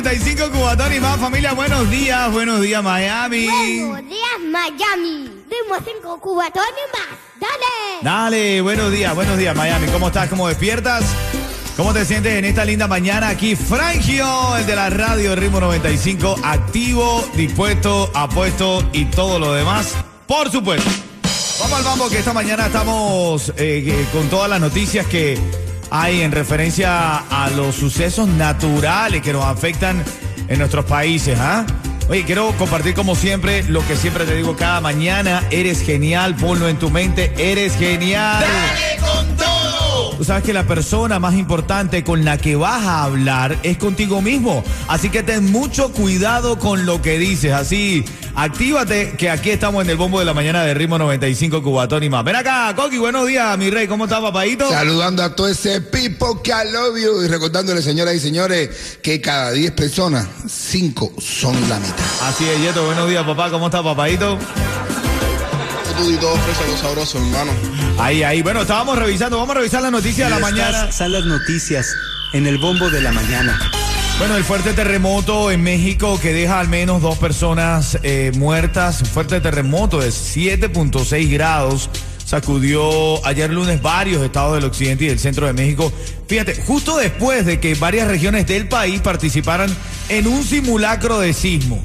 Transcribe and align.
Ritmo 0.00 0.12
95 0.12 0.50
Cubatón 0.50 0.92
y 0.94 1.00
más 1.00 1.18
familia. 1.20 1.52
Buenos 1.52 1.90
días, 1.90 2.32
buenos 2.32 2.60
días 2.62 2.82
Miami. 2.82 3.46
Buenos 3.46 4.08
días, 4.08 4.40
Miami. 4.50 5.24
Ritmo 5.50 5.76
5 5.84 6.20
cubatón 6.20 6.62
y 6.64 6.96
más. 6.96 7.18
Dale. 7.38 8.00
Dale, 8.02 8.60
buenos 8.62 8.90
días, 8.90 9.14
buenos 9.14 9.36
días 9.36 9.54
Miami. 9.54 9.88
¿Cómo 9.88 10.06
estás? 10.08 10.28
¿Cómo 10.30 10.48
despiertas? 10.48 11.04
¿Cómo 11.76 11.92
te 11.92 12.04
sientes 12.06 12.32
en 12.32 12.46
esta 12.46 12.64
linda 12.64 12.88
mañana? 12.88 13.28
Aquí 13.28 13.56
Frangio, 13.56 14.56
el 14.56 14.64
de 14.66 14.74
la 14.74 14.88
radio 14.88 15.34
Ritmo 15.36 15.60
95, 15.60 16.36
activo, 16.44 17.22
dispuesto, 17.34 18.10
apuesto 18.14 18.82
y 18.94 19.04
todo 19.06 19.38
lo 19.38 19.52
demás, 19.52 19.94
por 20.26 20.50
supuesto. 20.50 20.88
Vamos 21.60 21.78
al 21.78 21.84
vamos 21.84 22.10
que 22.10 22.18
esta 22.20 22.32
mañana 22.32 22.66
estamos 22.66 23.52
eh, 23.58 23.82
que- 23.84 24.06
con 24.18 24.30
todas 24.30 24.48
las 24.48 24.60
noticias 24.60 25.06
que 25.06 25.38
hay 25.90 26.22
en 26.22 26.32
referencia 26.32 27.18
a 27.18 27.50
los 27.50 27.74
sucesos 27.74 28.28
naturales 28.28 29.22
que 29.22 29.32
nos 29.32 29.44
afectan 29.44 30.02
en 30.48 30.58
nuestros 30.58 30.84
países, 30.84 31.38
¿ah? 31.38 31.66
Oye, 32.08 32.24
quiero 32.24 32.50
compartir 32.58 32.94
como 32.94 33.14
siempre 33.14 33.62
lo 33.64 33.86
que 33.86 33.94
siempre 33.94 34.24
te 34.24 34.34
digo 34.34 34.56
cada 34.56 34.80
mañana. 34.80 35.44
Eres 35.50 35.80
genial, 35.82 36.34
ponlo 36.34 36.68
en 36.68 36.76
tu 36.76 36.90
mente. 36.90 37.32
Eres 37.38 37.76
genial. 37.76 38.44
Tú 40.20 40.26
sabes 40.26 40.44
que 40.44 40.52
la 40.52 40.66
persona 40.66 41.18
más 41.18 41.34
importante 41.34 42.04
con 42.04 42.26
la 42.26 42.36
que 42.36 42.54
vas 42.54 42.84
a 42.84 43.04
hablar 43.04 43.58
es 43.62 43.78
contigo 43.78 44.20
mismo. 44.20 44.62
Así 44.86 45.08
que 45.08 45.22
ten 45.22 45.50
mucho 45.50 45.92
cuidado 45.92 46.58
con 46.58 46.84
lo 46.84 47.00
que 47.00 47.18
dices. 47.18 47.54
Así, 47.54 48.04
actívate 48.34 49.12
que 49.12 49.30
aquí 49.30 49.48
estamos 49.48 49.82
en 49.82 49.88
el 49.88 49.96
bombo 49.96 50.18
de 50.18 50.26
la 50.26 50.34
mañana 50.34 50.62
de 50.62 50.74
Ritmo 50.74 50.98
95 50.98 51.62
Cubatón 51.62 52.02
y 52.02 52.10
más. 52.10 52.22
Ven 52.22 52.36
acá, 52.36 52.70
Coqui, 52.76 52.98
buenos 52.98 53.26
días, 53.26 53.56
mi 53.56 53.70
rey. 53.70 53.88
¿Cómo 53.88 54.04
estás, 54.04 54.20
papadito? 54.20 54.68
Saludando 54.68 55.22
a 55.22 55.34
todo 55.34 55.48
ese 55.48 55.80
people 55.80 56.42
que 56.44 56.50
I 56.50 56.70
love 56.70 56.98
you 57.02 57.22
y 57.22 57.26
recordándole, 57.26 57.80
señoras 57.80 58.14
y 58.14 58.20
señores, 58.20 58.98
que 59.02 59.22
cada 59.22 59.52
10 59.52 59.72
personas, 59.72 60.28
5 60.46 61.14
son 61.18 61.54
la 61.70 61.78
mitad. 61.78 61.96
Así 62.24 62.44
es, 62.46 62.60
Yeto. 62.60 62.84
Buenos 62.84 63.08
días, 63.08 63.24
papá. 63.24 63.50
¿Cómo 63.50 63.68
estás, 63.68 63.80
papadito? 63.80 64.38
Y 66.08 66.16
todo 66.16 66.34
sabroso, 66.80 67.18
hermano. 67.18 67.52
Ahí, 67.98 68.22
ahí. 68.22 68.40
Bueno, 68.40 68.62
estábamos 68.62 68.98
revisando. 68.98 69.36
Vamos 69.36 69.54
a 69.54 69.58
revisar 69.58 69.82
la 69.82 69.90
noticia 69.90 70.24
de 70.24 70.30
la 70.30 70.38
mañana. 70.38 70.80
Estas 70.80 70.96
son 70.96 71.12
las 71.12 71.26
noticias 71.26 71.94
en 72.32 72.46
el 72.46 72.56
bombo 72.56 72.88
de 72.88 73.02
la 73.02 73.12
mañana. 73.12 73.60
Bueno, 74.18 74.36
el 74.36 74.44
fuerte 74.44 74.72
terremoto 74.72 75.50
en 75.50 75.62
México 75.62 76.18
que 76.20 76.32
deja 76.32 76.58
al 76.58 76.68
menos 76.68 77.02
dos 77.02 77.18
personas 77.18 77.98
eh, 78.02 78.32
muertas. 78.36 79.02
Un 79.02 79.08
fuerte 79.08 79.40
terremoto 79.40 80.00
de 80.00 80.08
7.6 80.08 81.30
grados 81.30 81.90
sacudió 82.24 83.24
ayer 83.26 83.52
lunes 83.52 83.82
varios 83.82 84.22
estados 84.22 84.54
del 84.54 84.64
occidente 84.64 85.04
y 85.04 85.08
del 85.08 85.18
centro 85.18 85.46
de 85.46 85.52
México. 85.52 85.92
Fíjate, 86.28 86.54
justo 86.66 86.96
después 86.96 87.44
de 87.44 87.60
que 87.60 87.74
varias 87.74 88.08
regiones 88.08 88.46
del 88.46 88.68
país 88.68 89.00
participaran 89.00 89.74
en 90.08 90.26
un 90.26 90.44
simulacro 90.44 91.20
de 91.20 91.34
sismo. 91.34 91.82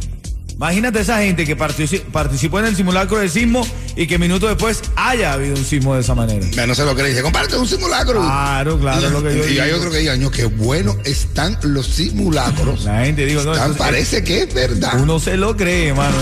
Imagínate 0.56 1.02
esa 1.02 1.18
gente 1.20 1.46
que 1.46 1.58
partici- 1.58 2.02
participó 2.02 2.60
en 2.60 2.66
el 2.68 2.76
simulacro 2.78 3.18
de 3.20 3.28
sismo 3.28 3.68
y 3.98 4.08
que 4.08 4.18
minutos 4.18 4.48
después 4.50 4.82
haya 4.96 5.34
habido 5.34 5.56
un 5.56 5.66
sismo 5.66 5.96
de 5.96 6.02
esa 6.02 6.16
manera. 6.16 6.46
No 6.66 6.74
sé 6.74 6.86
lo 6.86 6.96
le 7.04 7.10
dice, 7.10 7.22
comparte 7.22 7.58
un 7.58 7.68
simulacro. 7.68 8.22
Claro, 8.22 8.80
claro, 8.80 9.10
lo 9.10 9.22
que 9.22 9.38
yo 9.38 9.48
y 9.50 9.60
hay 9.60 9.72
otro 9.72 9.92
que 9.92 9.98
diga, 9.98 10.16
"Ño, 10.16 10.32
qué 10.32 10.46
bueno 10.46 10.96
están 11.04 11.58
los 11.64 11.88
simulacros. 11.88 12.86
La 12.86 13.04
gente, 13.04 13.26
digo, 13.26 13.44
no, 13.44 13.52
Están- 13.54 13.72
eso- 13.72 13.78
parece 13.80 14.24
que 14.24 14.44
es 14.44 14.54
verdad. 14.54 14.94
Uno 15.02 15.20
se 15.20 15.36
lo 15.36 15.58
cree, 15.58 15.90
hermano. 15.90 16.16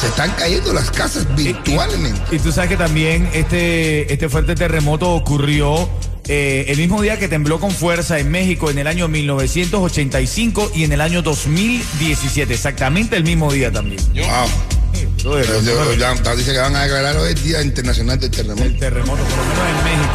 Se 0.00 0.06
están 0.08 0.30
cayendo 0.38 0.72
las 0.72 0.90
casas 0.90 1.26
virtualmente. 1.36 2.20
Y 2.34 2.38
tú 2.38 2.52
sabes 2.52 2.70
que 2.70 2.76
también 2.76 3.28
este, 3.34 4.10
este 4.12 4.28
fuerte 4.30 4.54
terremoto 4.54 5.10
ocurrió 5.10 5.88
eh, 6.28 6.64
el 6.68 6.78
mismo 6.78 7.00
día 7.02 7.18
que 7.18 7.28
tembló 7.28 7.60
con 7.60 7.70
fuerza 7.70 8.18
en 8.18 8.30
México 8.30 8.70
en 8.70 8.78
el 8.78 8.86
año 8.86 9.08
1985 9.08 10.72
y 10.74 10.84
en 10.84 10.92
el 10.92 11.00
año 11.00 11.22
2017, 11.22 12.52
exactamente 12.54 13.16
el 13.16 13.24
mismo 13.24 13.52
día 13.52 13.70
también. 13.72 14.00
Wow. 14.14 14.48
Brother, 15.22 15.46
Pero 15.46 15.62
yo- 15.62 15.94
ya, 15.94 16.14
dice 16.34 16.52
que 16.52 16.58
van 16.58 16.74
a 16.74 16.82
declarar 16.84 17.16
hoy 17.18 17.30
el 17.32 17.42
Día 17.42 17.60
Internacional 17.62 18.18
del 18.18 18.30
Terremoto. 18.30 18.64
el 18.64 18.78
terremoto, 18.78 19.22
por 19.22 19.38
lo 19.38 19.44
menos 19.44 19.68
en 19.68 19.84
México. 19.84 20.14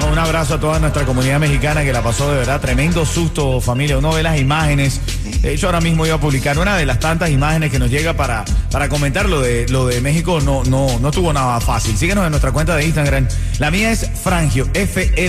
No, 0.00 0.06
un 0.12 0.18
abrazo 0.18 0.54
a 0.54 0.60
toda 0.60 0.78
nuestra 0.78 1.04
comunidad 1.04 1.40
mexicana 1.40 1.82
que 1.82 1.92
la 1.92 2.02
pasó 2.02 2.30
de 2.30 2.38
verdad 2.38 2.60
tremendo 2.60 3.04
susto, 3.04 3.60
familia. 3.60 3.98
Uno 3.98 4.12
ve 4.12 4.22
las 4.22 4.38
imágenes. 4.38 5.00
De 5.42 5.54
hecho, 5.54 5.66
ahora 5.66 5.80
mismo 5.80 6.04
iba 6.04 6.16
a 6.16 6.20
publicar 6.20 6.58
una 6.58 6.76
de 6.76 6.84
las 6.84 6.98
tantas 6.98 7.30
imágenes 7.30 7.70
que 7.70 7.78
nos 7.78 7.90
llega 7.90 8.14
para, 8.14 8.44
para 8.70 8.88
comentar 8.88 9.28
lo 9.28 9.40
de, 9.40 9.68
lo 9.68 9.86
de 9.86 10.00
México. 10.00 10.40
No, 10.40 10.64
no, 10.64 10.98
no 10.98 11.08
estuvo 11.08 11.32
nada 11.32 11.60
fácil. 11.60 11.96
Síguenos 11.96 12.24
en 12.24 12.30
nuestra 12.30 12.50
cuenta 12.52 12.74
de 12.76 12.84
Instagram. 12.84 13.28
La 13.58 13.70
mía 13.70 13.92
es 13.92 14.06
Frangio, 14.22 14.68
F-R-A-N-J-I-O. 14.74 15.20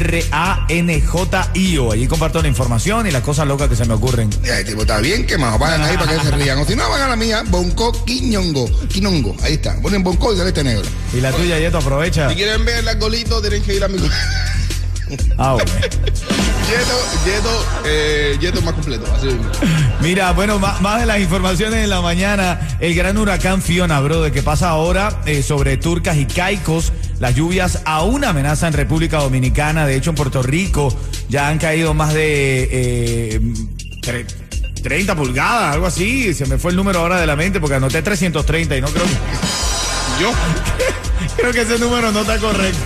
Allí 1.92 2.08
comparto 2.08 2.42
la 2.42 2.48
información 2.48 3.06
y 3.08 3.12
las 3.12 3.22
cosas 3.22 3.48
locas 3.48 3.70
que 3.70 3.76
se 3.76 3.86
me 3.86 3.94
ocurren. 3.94 4.30
Ya, 4.44 4.60
el 4.60 4.66
tipo 4.66 4.82
está 4.82 5.00
bien 5.00 5.28
quemado. 5.28 5.60
Vayan 5.60 5.84
ahí 5.84 5.96
para 5.98 6.18
que 6.18 6.24
se 6.24 6.32
rían. 6.32 6.58
O 6.58 6.66
si 6.66 6.76
no, 6.76 6.90
van 6.90 7.02
a 7.02 7.08
la 7.08 7.16
mía, 7.16 7.44
Bonco 7.48 7.92
Quiñongo. 8.06 8.70
Quinongo. 8.88 9.36
Ahí 9.44 9.54
está. 9.54 9.80
Ponen 9.82 10.04
Bonco 10.04 10.34
y 10.34 10.38
sale 10.38 10.50
este 10.50 10.64
negro. 10.64 10.86
Y 11.14 11.22
la 11.22 11.32
tuya, 11.32 11.60
Yeto, 11.60 11.78
aprovecha. 11.78 12.30
Si 12.30 12.36
quieren 12.36 12.66
ver 12.66 12.88
el 12.88 13.00
golito, 13.00 13.42
tienen 13.42 13.62
que 13.62 13.76
ir 13.76 13.84
a 13.84 13.88
mi. 13.88 14.00
Ah, 15.38 15.54
bueno. 15.54 15.72
Yeto, 16.74 17.66
eh, 17.86 18.38
Yeto 18.40 18.62
más 18.62 18.74
completo. 18.76 19.06
Así. 19.16 19.28
Mira, 20.02 20.32
bueno, 20.34 20.60
más, 20.60 20.80
más 20.82 21.00
de 21.00 21.06
las 21.08 21.20
informaciones 21.20 21.84
en 21.84 21.90
la 21.90 22.02
mañana. 22.02 22.60
El 22.80 22.94
gran 22.96 23.18
huracán 23.18 23.62
Fiona, 23.62 24.00
brother, 24.00 24.32
que 24.32 24.44
pasa 24.44 24.70
ahora 24.70 25.22
eh, 25.26 25.42
sobre 25.42 25.78
Turcas 25.78 26.18
y 26.18 26.26
Caicos. 26.26 26.94
Las 27.20 27.36
lluvias 27.36 27.82
aún 27.86 28.24
amenazan 28.24 28.74
República 28.74 29.18
Dominicana. 29.18 29.86
De 29.88 29.96
hecho, 29.96 30.12
en 30.12 30.16
Puerto 30.16 30.44
Rico 30.44 30.96
ya 31.28 31.48
han 31.50 31.58
caído 31.58 31.94
más 31.94 32.14
de 32.14 32.70
eh, 32.72 33.42
tre- 34.02 34.26
30 34.84 35.16
pulgadas, 35.16 35.74
algo 35.74 35.88
así. 35.88 36.34
Se 36.34 36.46
me 36.46 36.58
fue 36.58 36.72
el 36.72 36.78
número 36.78 37.00
ahora 37.00 37.20
de 37.20 37.26
la 37.28 37.36
mente 37.36 37.60
porque 37.60 37.76
anoté 37.76 38.02
330 38.02 38.78
y 38.78 38.82
no 38.82 38.88
creo 38.90 39.06
que... 39.06 40.22
Yo, 40.22 40.32
Creo 41.38 41.52
que 41.52 41.62
ese 41.62 41.80
número 41.80 42.12
no 42.12 42.22
está 42.22 42.38
correcto. 42.38 42.80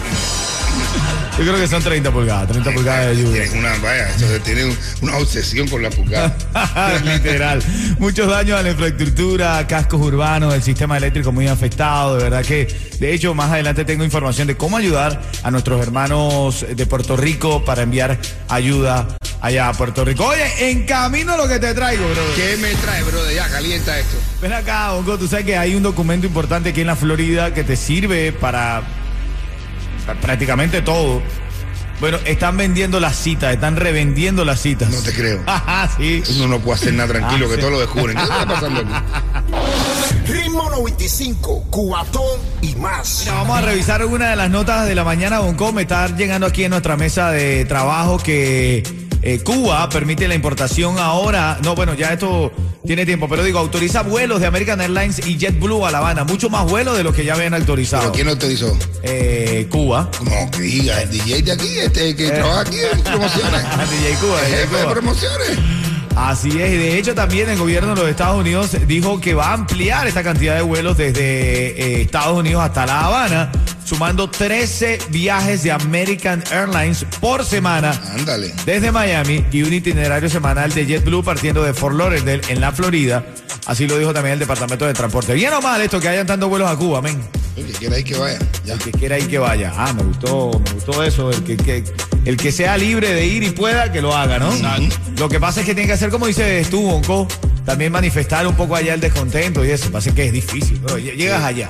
Yo 1.38 1.44
creo 1.46 1.56
que 1.58 1.68
son 1.68 1.82
30 1.82 2.12
pulgadas, 2.12 2.48
30 2.48 2.72
pulgadas 2.72 3.08
de 3.08 3.24
lluvia. 3.24 3.42
Tienen 3.44 3.60
una, 3.60 3.76
vaya, 3.80 4.08
eso 4.10 4.28
se 4.28 4.40
tiene 4.42 4.66
un- 4.66 4.78
una 5.02 5.18
obsesión 5.18 5.68
con 5.68 5.82
la 5.82 5.90
pulgada. 5.90 6.36
Literal. 7.04 7.62
Muchos 7.98 8.30
daños 8.30 8.60
a 8.60 8.62
la 8.62 8.70
infraestructura, 8.70 9.66
cascos 9.66 10.00
urbanos, 10.00 10.54
el 10.54 10.62
sistema 10.62 10.96
eléctrico 10.96 11.32
muy 11.32 11.48
afectado. 11.48 12.18
De 12.18 12.24
verdad 12.24 12.46
que, 12.46 12.68
de 13.00 13.14
hecho, 13.14 13.34
más 13.34 13.52
adelante 13.52 13.84
tengo 13.84 14.04
información 14.04 14.48
de 14.48 14.56
cómo 14.56 14.78
ayudar 14.78 15.22
a 15.42 15.50
nuestros 15.50 15.82
hermanos 15.82 16.66
de 16.70 16.86
Puerto 16.86 17.18
Rico 17.18 17.66
para 17.66 17.82
enviar 17.82 18.20
ayuda 18.48 19.08
allá 19.42 19.70
a 19.70 19.74
Puerto 19.74 20.06
Rico. 20.06 20.26
Oye, 20.28 20.70
en 20.70 20.86
camino 20.86 21.36
lo 21.36 21.48
que 21.48 21.58
te 21.60 21.74
traigo, 21.74 22.04
bro. 22.10 22.22
¿Qué 22.36 22.58
me 22.58 22.74
trae, 22.76 23.02
brother? 23.04 23.36
Ya, 23.36 23.50
calienta 23.50 23.98
esto. 24.00 24.16
Ven 24.40 24.54
acá, 24.54 24.94
Hongo, 24.94 25.18
tú 25.18 25.28
sabes 25.28 25.46
que 25.48 25.58
hay 25.58 25.74
un 25.74 25.82
documento 25.82 26.28
importante 26.28 26.70
aquí 26.70 26.82
en 26.82 26.88
la 26.88 26.96
Florida 26.96 27.56
que 27.56 27.64
te 27.64 27.76
sirve 27.76 28.32
para 28.32 28.84
prácticamente 30.22 30.82
todo. 30.82 31.22
Bueno, 32.00 32.18
están 32.26 32.58
vendiendo 32.58 33.00
las 33.00 33.16
citas, 33.16 33.54
están 33.54 33.78
revendiendo 33.78 34.44
las 34.44 34.60
citas. 34.62 34.90
No 34.90 35.02
te 35.02 35.14
creo. 35.14 35.42
Sí. 35.98 36.24
Uno 36.38 36.48
no 36.48 36.60
puede 36.60 36.76
hacer 36.80 36.94
nada 36.94 37.10
tranquilo, 37.10 37.46
Ah, 37.46 37.50
que 37.50 37.56
sí. 37.56 37.62
todo 37.62 37.70
lo 37.72 37.80
descubren. 37.80 38.18
¿Qué 38.18 38.24
está 38.24 38.46
pasando 38.46 38.80
aquí? 38.82 38.90
Ritmo 40.32 40.70
95, 40.70 41.66
cuatón 41.70 42.40
y 42.62 42.76
más. 42.76 43.20
Mira, 43.22 43.34
Vamos 43.36 43.58
a 43.58 43.62
revisar 43.62 44.06
una 44.06 44.30
de 44.32 44.36
las 44.36 44.50
notas 44.50 44.88
de 44.88 44.96
la 44.96 45.04
mañana, 45.04 45.40
Bonco. 45.40 45.72
Me 45.72 45.84
está 45.84 46.08
llegando 46.16 46.48
aquí 46.48 46.64
en 46.64 46.72
nuestra 46.72 46.98
mesa 46.98 47.32
de 47.32 47.66
trabajo 47.66 48.18
que 48.18 48.84
eh, 49.24 49.40
Cuba 49.44 49.88
permite 49.90 50.28
la 50.28 50.36
importación 50.36 51.00
ahora. 51.00 51.58
No, 51.64 51.76
bueno, 51.76 51.94
ya 51.94 52.14
esto 52.14 52.52
tiene 52.86 53.06
tiempo, 53.06 53.28
pero 53.30 53.44
digo, 53.44 53.60
autoriza 53.60 54.02
vuelos 54.04 54.42
de 54.42 54.48
American 54.48 54.82
Airlines 54.82 55.26
y 55.26 55.38
JetBlue 55.38 55.86
a 55.86 55.92
La 55.92 56.00
Habana. 56.00 56.24
Mucho 56.26 56.50
más 56.50 56.66
vuelos 56.70 56.98
de 56.98 57.04
los 57.04 57.16
que 57.16 57.24
ya 57.26 57.34
habían 57.34 57.54
autorizado. 57.54 58.04
¿Pero 58.04 58.14
quién 58.14 58.28
autorizó? 58.28 58.78
Eh, 59.02 59.68
Cuba. 59.70 60.10
Como 60.18 60.52
que 60.52 60.62
diga, 60.62 61.02
el 61.02 61.10
DJ 61.10 61.42
de 61.42 61.52
aquí, 61.54 61.80
este 61.80 62.16
que 62.16 62.30
trabaja 62.30 62.62
aquí 62.62 62.78
en 62.80 63.02
promociones. 63.02 63.62
DJ 63.92 64.16
Cuba, 64.20 64.40
El 64.42 64.46
DJ 64.52 64.58
jefe 64.58 64.76
de 64.76 64.82
Cuba. 64.84 64.94
promociones. 64.94 65.60
Así 66.16 66.50
es, 66.50 66.74
y 66.74 66.78
de 66.78 66.98
hecho 67.00 67.16
también 67.16 67.50
el 67.50 67.58
gobierno 67.58 67.96
de 67.96 68.02
los 68.02 68.10
Estados 68.10 68.40
Unidos 68.40 68.78
dijo 68.88 69.20
que 69.20 69.34
va 69.34 69.48
a 69.50 69.54
ampliar 69.54 70.08
esta 70.08 70.22
cantidad 70.24 70.56
de 70.56 70.62
vuelos 70.62 70.96
desde 70.98 71.22
eh, 71.22 72.02
Estados 72.02 72.38
Unidos 72.38 72.62
hasta 72.64 72.86
La 72.86 73.06
Habana, 73.06 73.52
sumando 73.84 74.30
13 74.30 75.00
viajes 75.10 75.64
de 75.64 75.72
American 75.72 76.44
Airlines 76.52 77.04
por 77.20 77.44
semana 77.44 78.00
Ándale. 78.16 78.54
desde 78.66 78.92
Miami 78.92 79.44
y 79.52 79.64
un 79.64 79.74
itinerario 79.74 80.30
semanal 80.30 80.72
de 80.72 80.86
JetBlue 80.86 81.24
partiendo 81.24 81.64
de 81.64 81.74
Fort 81.74 81.96
Lauderdale 81.98 82.42
en 82.48 82.62
la 82.62 82.72
Florida 82.72 83.26
Así 83.66 83.88
lo 83.88 83.98
dijo 83.98 84.14
también 84.14 84.34
el 84.34 84.40
Departamento 84.40 84.86
de 84.86 84.94
Transporte. 84.94 85.34
Bien 85.34 85.54
o 85.54 85.62
mal 85.62 85.80
esto 85.82 85.98
que 85.98 86.10
hayan 86.10 86.28
tantos 86.28 86.50
vuelos 86.50 86.70
a 86.70 86.76
Cuba, 86.76 87.02
men. 87.02 87.18
El 87.56 87.66
que 87.66 87.72
quiera 87.72 87.96
ahí 87.96 88.04
que 88.04 88.18
vaya. 88.18 88.38
Ya. 88.66 88.74
El 88.74 88.80
que 88.80 88.92
quiera 88.92 89.18
ir 89.18 89.30
que 89.30 89.40
vaya. 89.40 89.72
Ah, 89.78 89.94
me 89.94 90.04
gustó, 90.04 90.52
me 90.66 90.72
gustó 90.74 91.02
eso. 91.02 91.32
El 91.32 91.42
que, 91.46 91.56
que- 91.56 91.84
el 92.26 92.38
que 92.38 92.52
sea 92.52 92.78
libre 92.78 93.14
de 93.14 93.26
ir 93.26 93.44
y 93.44 93.50
pueda, 93.50 93.92
que 93.92 94.02
lo 94.02 94.16
haga, 94.16 94.40
¿no? 94.40 94.52
Lo 95.18 95.30
que 95.30 95.40
pasa 95.40 95.60
es 95.62 95.66
que 95.66 95.74
tiene 95.74 95.88
que 95.88 95.94
hacer 95.94 96.10
como 96.10 96.28
dices 96.28 96.70
tú, 96.70 96.82
Bonco, 96.82 97.28
también 97.66 97.92
manifestar 97.92 98.48
un 98.48 98.56
poco 98.56 98.76
allá 98.76 98.94
el 98.94 99.02
descontento 99.02 99.64
y 99.66 99.72
eso. 99.72 99.92
Pasa 99.92 100.14
que 100.14 100.26
es 100.26 100.32
difícil. 100.34 100.82
Llegas 100.98 101.44
allá, 101.44 101.70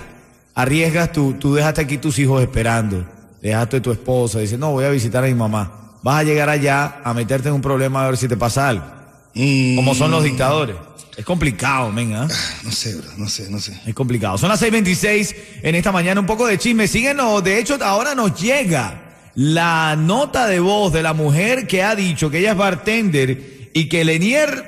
arriesgas, 0.55 1.11
tú, 1.11 1.33
tú 1.39 1.55
dejaste 1.55 1.81
aquí 1.81 1.97
tus 1.97 2.19
hijos 2.19 2.41
esperando, 2.41 3.05
dejaste 3.41 3.81
tu 3.81 3.91
esposa, 3.91 4.39
dices, 4.39 4.59
no, 4.59 4.71
voy 4.71 4.85
a 4.85 4.89
visitar 4.89 5.23
a 5.23 5.27
mi 5.27 5.33
mamá. 5.33 5.79
Vas 6.03 6.17
a 6.19 6.23
llegar 6.23 6.49
allá 6.49 6.97
a 7.03 7.13
meterte 7.13 7.47
en 7.47 7.55
un 7.55 7.61
problema 7.61 8.03
a 8.03 8.07
ver 8.07 8.17
si 8.17 8.27
te 8.27 8.35
pasa 8.35 8.69
algo. 8.69 8.85
Mm, 9.33 9.75
Como 9.77 9.95
son 9.95 10.11
los 10.11 10.23
dictadores. 10.23 10.75
Es 11.15 11.25
complicado, 11.25 11.91
men, 11.91 12.13
¿ah? 12.15 12.27
No 12.63 12.71
sé, 12.71 12.95
bro, 12.95 13.07
no 13.17 13.29
sé, 13.29 13.49
no 13.49 13.59
sé. 13.59 13.79
Es 13.85 13.93
complicado. 13.93 14.37
Son 14.37 14.49
las 14.49 14.59
6:26 14.61 15.35
en 15.61 15.75
esta 15.75 15.91
mañana. 15.91 16.19
Un 16.19 16.25
poco 16.25 16.47
de 16.47 16.57
chisme. 16.57 16.87
Síguenos. 16.87 17.43
De 17.43 17.59
hecho, 17.59 17.77
ahora 17.83 18.15
nos 18.15 18.39
llega 18.39 19.02
la 19.35 19.95
nota 19.97 20.47
de 20.47 20.59
voz 20.59 20.93
de 20.93 21.01
la 21.03 21.13
mujer 21.13 21.67
que 21.67 21.83
ha 21.83 21.95
dicho 21.95 22.29
que 22.29 22.39
ella 22.39 22.51
es 22.51 22.57
bartender 22.57 23.69
y 23.73 23.89
que 23.89 24.03
Lenier 24.05 24.63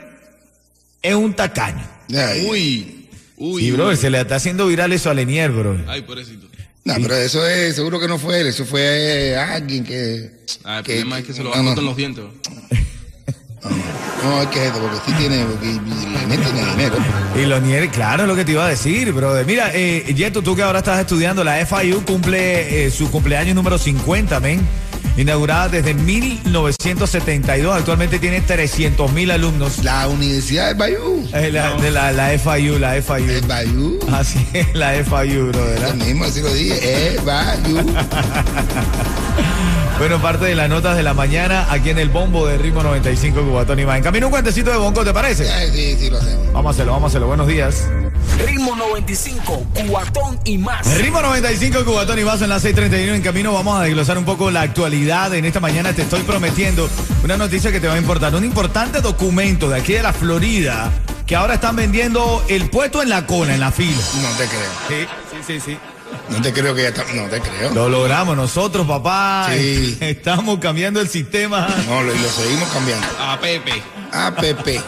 es 1.01 1.13
un 1.15 1.33
tacaño. 1.33 1.85
Ay, 2.09 2.45
Uy, 2.49 3.07
uy. 3.37 3.65
Y, 3.65 3.71
uy. 3.71 3.71
bro, 3.71 3.95
se 3.95 4.09
le 4.09 4.19
está 4.21 4.35
haciendo 4.37 4.67
viral 4.67 4.91
eso 4.93 5.09
a 5.09 5.13
Lenier, 5.13 5.51
bro. 5.51 5.77
Ay, 5.87 6.01
pobrecito. 6.01 6.47
No, 6.83 6.93
pero 7.01 7.15
eso 7.15 7.45
es, 7.47 7.75
seguro 7.75 7.99
que 7.99 8.07
no 8.07 8.19
fue 8.19 8.41
él, 8.41 8.47
eso 8.47 8.63
fue 8.65 8.81
eh, 9.31 9.35
alguien 9.35 9.83
que. 9.83 10.31
Ah, 10.63 10.79
el 10.79 10.83
que- 10.83 10.93
problema 10.97 11.19
es 11.19 11.25
que 11.25 11.33
se 11.33 11.43
lo 11.43 11.49
no, 11.49 11.55
van 11.55 11.65
no, 11.65 11.71
a 11.71 11.73
en 11.75 11.85
los 11.85 11.95
dientes. 11.97 12.23
bro. 12.23 12.33
No, 14.23 14.41
es 14.41 14.47
que 14.47 14.67
esto, 14.67 14.79
porque 14.79 14.97
sí 15.05 15.13
tiene, 15.17 15.43
porque 15.45 15.65
Leonel 15.65 16.39
tiene 16.39 16.65
dinero. 16.71 16.95
Y 17.35 17.45
Lenier, 17.45 17.89
claro, 17.89 18.23
es 18.23 18.29
lo 18.29 18.35
que 18.35 18.45
te 18.45 18.53
iba 18.53 18.65
a 18.65 18.69
decir, 18.69 19.11
bro. 19.11 19.33
Mira, 19.45 19.71
eh, 19.73 20.13
Yeto, 20.15 20.41
tú 20.41 20.55
que 20.55 20.63
ahora 20.63 20.79
estás 20.79 20.99
estudiando, 20.99 21.43
la 21.43 21.63
FIU 21.65 22.03
cumple 22.05 22.85
eh, 22.85 22.91
su 22.91 23.11
cumpleaños 23.11 23.55
número 23.55 23.77
50, 23.77 24.39
men. 24.39 24.67
Inaugurada 25.17 25.69
desde 25.69 25.93
1972. 25.93 27.73
Actualmente 27.75 28.19
tiene 28.19 28.41
300 28.41 29.11
mil 29.13 29.31
alumnos. 29.31 29.83
La 29.83 30.07
Universidad 30.09 30.67
del 30.67 30.75
Bayou. 30.75 31.25
Eh, 31.33 31.51
la, 31.51 31.75
de 31.77 31.89
la, 31.91 32.11
la 32.11 32.29
FIU, 32.37 32.77
la 32.79 33.01
FIU. 33.01 33.29
El 33.31 33.41
Bayou. 33.47 33.99
Así 34.11 34.45
es, 34.53 34.73
la 34.75 34.91
FIU, 34.91 35.47
bro, 35.47 35.59
Lo 35.59 35.65
¿verdad? 35.67 35.93
mismo, 35.95 36.25
así 36.25 36.41
lo 36.41 36.53
dije. 36.53 37.17
Bayou. 37.23 37.85
Bueno, 39.97 40.21
parte 40.21 40.43
de 40.43 40.55
las 40.55 40.67
notas 40.67 40.97
de 40.97 41.03
la 41.03 41.13
mañana 41.13 41.67
aquí 41.71 41.89
en 41.89 41.97
el 41.97 42.09
bombo 42.09 42.45
de 42.45 42.57
Ritmo 42.57 42.83
95 42.83 43.43
Cubatón 43.43 43.79
y 43.79 43.85
más. 43.85 43.95
En 43.95 44.03
camino 44.03 44.27
un 44.27 44.31
cuentecito 44.31 44.69
de 44.69 44.75
bonco, 44.75 45.05
¿te 45.05 45.13
parece? 45.13 45.49
Ay, 45.49 45.69
Sí, 45.73 45.95
sí, 45.97 46.09
lo 46.09 46.17
hacemos. 46.17 46.51
Vamos 46.51 46.65
a 46.67 46.71
hacerlo, 46.71 46.91
vamos 46.91 47.05
a 47.05 47.09
hacerlo. 47.11 47.27
Buenos 47.27 47.47
días. 47.47 47.87
Ritmo 48.45 48.75
95, 48.75 49.65
cuatón 49.89 50.39
y 50.43 50.57
más. 50.57 50.85
Ritmo 50.97 51.21
95 51.21 51.85
Cubatón 51.85 52.19
y 52.19 52.23
más 52.23 52.41
en 52.41 52.49
las 52.49 52.63
6:31 52.63 53.15
en 53.15 53.21
camino. 53.21 53.53
Vamos 53.53 53.79
a 53.79 53.83
desglosar 53.83 54.17
un 54.17 54.25
poco 54.25 54.51
la 54.51 54.61
actualidad. 54.61 55.33
En 55.33 55.45
esta 55.45 55.59
mañana 55.59 55.93
te 55.93 56.01
estoy 56.01 56.21
prometiendo 56.23 56.89
una 57.23 57.37
noticia 57.37 57.71
que 57.71 57.79
te 57.79 57.87
va 57.87 57.95
a 57.95 57.97
importar. 57.97 58.35
Un 58.35 58.43
importante 58.43 59.01
documento 59.01 59.69
de 59.69 59.79
aquí 59.79 59.93
de 59.93 60.03
la 60.03 60.13
Florida 60.13 60.91
que 61.25 61.35
ahora 61.35 61.55
están 61.55 61.75
vendiendo 61.75 62.43
el 62.49 62.69
puesto 62.69 63.01
en 63.01 63.09
la 63.09 63.25
cola, 63.25 63.53
en 63.53 63.59
la 63.59 63.71
fila. 63.71 63.97
No 64.21 64.29
te 64.37 64.45
creo. 64.45 64.69
Sí, 64.87 65.07
sí, 65.31 65.37
sí, 65.47 65.59
sí. 65.71 65.77
No 66.29 66.41
te 66.41 66.53
creo 66.53 66.75
que 66.75 66.83
ya 66.83 66.89
está. 66.89 67.03
No 67.13 67.23
te 67.23 67.39
creo. 67.41 67.73
Lo 67.73 67.89
logramos 67.89 68.35
nosotros, 68.35 68.85
papá. 68.85 69.49
Sí. 69.51 69.97
Estamos 70.01 70.59
cambiando 70.59 70.99
el 71.01 71.09
sistema. 71.09 71.67
No, 71.87 72.03
lo, 72.03 72.13
lo 72.13 72.29
seguimos 72.29 72.69
cambiando. 72.69 73.07
A 73.19 73.39
Pepe. 73.39 73.81
APP. 74.11 74.81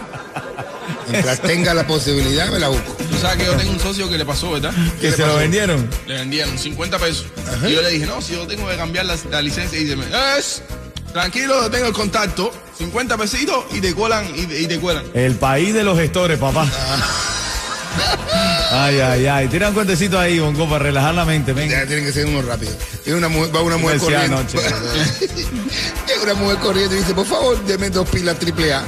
Mientras 1.10 1.42
tenga 1.42 1.74
la 1.74 1.88
posibilidad, 1.88 2.50
me 2.50 2.60
la 2.60 2.70
busco. 2.70 2.97
Tú 3.12 3.18
sabes 3.20 3.38
que 3.38 3.46
yo 3.46 3.54
tengo 3.56 3.72
un 3.72 3.80
socio 3.80 4.10
que 4.10 4.18
le 4.18 4.26
pasó, 4.26 4.52
¿verdad? 4.52 4.74
Que 5.02 5.12
se 5.12 5.26
lo 5.26 5.36
vendieron. 5.38 5.90
Le 6.08 6.16
vendieron 6.16 6.58
50 6.58 7.00
pesos. 7.00 7.26
Y 7.68 7.72
yo 7.74 7.82
le 7.82 7.90
dije, 7.92 8.06
no, 8.06 8.22
si 8.22 8.34
yo 8.34 8.46
tengo 8.48 8.68
que 8.68 8.76
cambiar 8.76 9.06
la, 9.06 9.16
la 9.32 9.42
licencia. 9.42 9.80
Y 9.80 9.86
dice, 9.86 9.98
es, 10.38 10.62
tranquilo, 11.14 11.70
tengo 11.70 11.88
el 11.88 11.94
contacto. 11.94 12.52
50 12.78 13.18
pesitos 13.18 13.66
y 13.72 13.82
te 13.82 13.96
colan 13.96 14.26
y, 14.36 14.46
te- 14.46 14.62
y 14.62 14.68
te 14.68 14.80
cuelan. 14.80 15.04
El 15.14 15.34
país 15.36 15.74
de 15.74 15.84
los 15.84 15.98
gestores, 15.98 16.38
papá. 16.38 16.68
Ay, 18.72 19.00
ay, 19.00 19.26
ay. 19.26 19.48
Tira 19.48 19.70
un 19.70 19.74
cuentecito 19.74 20.20
ahí, 20.20 20.38
Bonco, 20.40 20.70
para 20.70 20.84
relajar 20.84 21.16
la 21.16 21.26
mente, 21.26 21.52
Ya 21.54 21.60
venga. 21.60 21.86
tienen 21.88 22.06
que 22.06 22.12
ser 22.12 22.26
uno 22.28 22.42
rápido. 22.44 22.72
Es 23.06 23.14
una 23.14 23.30
mujer, 23.30 23.56
va 23.56 23.62
una 23.62 23.78
mujer 23.78 23.98
corriendo. 23.98 24.40
es 24.52 26.24
una 26.24 26.34
mujer 26.36 26.58
corriendo 26.58 26.96
y 26.96 27.00
dice, 27.00 27.14
por 27.16 27.26
favor, 27.26 27.64
deme 27.66 27.90
dos 27.90 28.08
pilas 28.10 28.38
triple 28.38 28.74
A. 28.74 28.84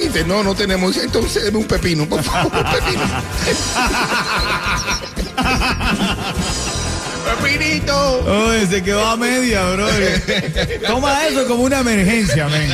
Y 0.00 0.06
dice, 0.06 0.24
no, 0.24 0.42
no 0.42 0.54
tenemos. 0.54 0.96
Entonces, 0.96 1.44
deme 1.44 1.58
un 1.58 1.66
pepino, 1.66 2.08
por 2.08 2.22
favor, 2.22 2.50
un 2.56 2.64
pepino. 2.72 3.02
¡Pepinito! 7.42 8.24
Oye, 8.24 8.66
se 8.66 8.82
quedó 8.82 9.06
a 9.06 9.16
media, 9.16 9.64
bro. 9.70 9.86
Toma 10.86 11.26
eso 11.26 11.46
como 11.46 11.64
una 11.64 11.80
emergencia, 11.80 12.48
men. 12.48 12.70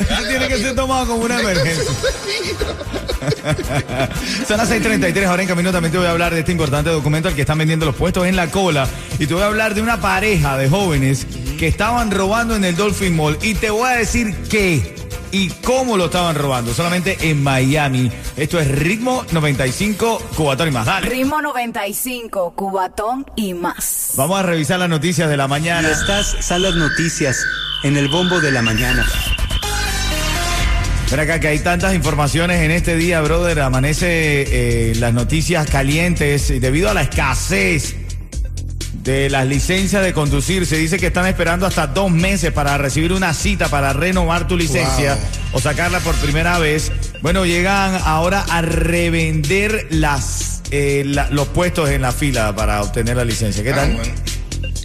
Eso 0.00 0.22
tiene 0.28 0.48
que 0.48 0.58
ser 0.58 0.74
tomado 0.74 1.06
como 1.06 1.24
una 1.24 1.40
emergencia. 1.40 1.84
Son 4.48 4.56
las 4.56 4.70
6:33. 4.70 5.26
Ahora 5.26 5.42
en 5.42 5.48
camino 5.48 5.72
también 5.72 5.92
te 5.92 5.98
voy 5.98 6.06
a 6.06 6.10
hablar 6.10 6.32
de 6.32 6.40
este 6.40 6.52
importante 6.52 6.90
documento 6.90 7.28
al 7.28 7.34
que 7.34 7.42
están 7.42 7.58
vendiendo 7.58 7.86
los 7.86 7.94
puestos 7.94 8.26
en 8.26 8.36
la 8.36 8.50
cola. 8.50 8.88
Y 9.18 9.26
te 9.26 9.34
voy 9.34 9.42
a 9.42 9.46
hablar 9.46 9.74
de 9.74 9.82
una 9.82 10.00
pareja 10.00 10.56
de 10.56 10.68
jóvenes 10.68 11.26
que 11.58 11.68
estaban 11.68 12.10
robando 12.10 12.56
en 12.56 12.64
el 12.64 12.76
Dolphin 12.76 13.14
Mall. 13.14 13.38
Y 13.42 13.54
te 13.54 13.70
voy 13.70 13.88
a 13.88 13.96
decir 13.96 14.34
qué 14.48 14.96
y 15.32 15.48
cómo 15.48 15.96
lo 15.96 16.06
estaban 16.06 16.34
robando. 16.36 16.74
Solamente 16.74 17.16
en 17.30 17.42
Miami. 17.42 18.10
Esto 18.36 18.58
es 18.60 18.68
Ritmo 18.68 19.24
95 19.32 20.18
Cubatón 20.36 20.68
y 20.68 20.70
más. 20.72 20.86
Dale. 20.86 21.08
Ritmo 21.08 21.40
95, 21.42 22.52
cubatón 22.54 23.26
y 23.36 23.54
más. 23.54 24.12
Vamos 24.16 24.38
a 24.38 24.42
revisar 24.42 24.78
las 24.78 24.88
noticias 24.88 25.28
de 25.28 25.36
la 25.36 25.44
Y 25.44 25.48
mañana. 25.48 25.88
estas 25.88 26.36
son 26.40 26.62
las 26.62 26.74
noticias 26.74 27.44
en 27.82 27.96
el 27.96 28.08
bombo 28.08 28.40
de 28.40 28.52
la 28.52 28.62
mañana. 28.62 29.06
Ven 31.10 31.18
acá 31.18 31.40
que 31.40 31.48
hay 31.48 31.58
tantas 31.58 31.92
informaciones 31.94 32.60
en 32.60 32.70
este 32.70 32.94
día, 32.94 33.20
brother. 33.20 33.60
Amanece 33.60 34.90
eh, 34.90 34.94
las 34.96 35.12
noticias 35.12 35.68
calientes 35.68 36.50
y 36.50 36.60
debido 36.60 36.88
a 36.88 36.94
la 36.94 37.02
escasez 37.02 37.96
de 39.02 39.30
las 39.30 39.46
licencias 39.46 40.02
de 40.02 40.12
conducir. 40.12 40.66
Se 40.66 40.76
dice 40.76 40.98
que 40.98 41.06
están 41.08 41.26
esperando 41.26 41.66
hasta 41.66 41.86
dos 41.86 42.10
meses 42.10 42.52
para 42.52 42.76
recibir 42.78 43.12
una 43.12 43.32
cita 43.34 43.68
para 43.68 43.92
renovar 43.92 44.46
tu 44.46 44.56
licencia 44.56 45.14
Wow. 45.14 45.24
o 45.54 45.60
sacarla 45.60 46.00
por 46.00 46.14
primera 46.16 46.58
vez. 46.58 46.92
Bueno, 47.22 47.44
llegan 47.46 47.98
ahora 48.04 48.44
a 48.50 48.62
revender 48.62 49.86
las 49.90 50.60
eh, 50.72 51.02
la- 51.04 51.28
los 51.30 51.48
puestos 51.48 51.90
en 51.90 52.02
la 52.02 52.12
fila 52.12 52.54
para 52.54 52.80
obtener 52.82 53.16
la 53.16 53.24
licencia. 53.24 53.62
¿Qué 53.64 53.72
Ah, 53.72 53.76
tal? 53.76 53.94
bueno. 53.94 54.12